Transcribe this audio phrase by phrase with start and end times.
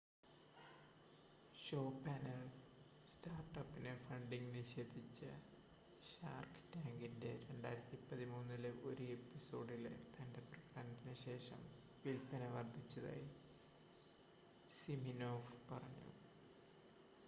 [1.55, 2.39] show panel
[3.05, 5.19] സ്റ്റാർട്ട് അപ്പിന് funding നിഷേധിച്ച
[6.03, 11.61] ഷാർക്ക് ടാങ്കിൻ്റെ 2013-ലെ ഒരു എപ്പിസോഡിലെ തൻ്റെ പ്രകടനത്തിന് ശേഷം
[12.03, 13.29] വിൽപ്പന വർധിച്ചതായി
[14.71, 16.11] സിമിനോഫ് പറഞ്ഞു